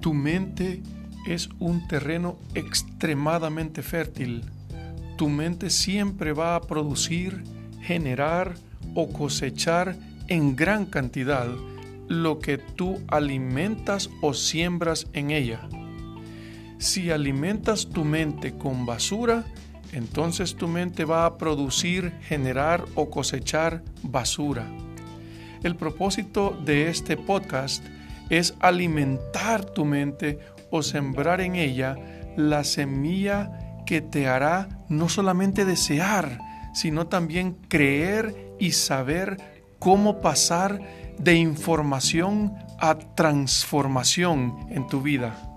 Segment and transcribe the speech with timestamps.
[0.00, 0.82] Tu mente
[1.26, 4.44] es un terreno extremadamente fértil.
[5.16, 7.44] Tu mente siempre va a producir,
[7.82, 8.54] generar
[8.94, 9.96] o cosechar
[10.28, 11.48] en gran cantidad
[12.08, 15.68] lo que tú alimentas o siembras en ella.
[16.78, 19.44] Si alimentas tu mente con basura,
[19.92, 24.66] entonces tu mente va a producir, generar o cosechar basura.
[25.62, 27.84] El propósito de este podcast
[28.30, 30.38] es alimentar tu mente
[30.70, 31.96] o sembrar en ella
[32.36, 36.38] la semilla que te hará no solamente desear,
[36.72, 39.36] sino también creer y saber
[39.78, 40.80] cómo pasar
[41.18, 45.49] de información a transformación en tu vida.